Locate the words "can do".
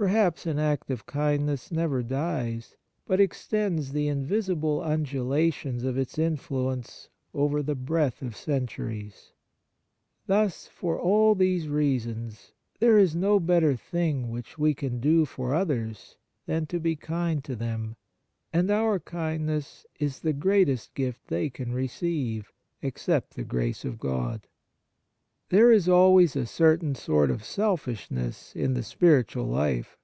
14.72-15.24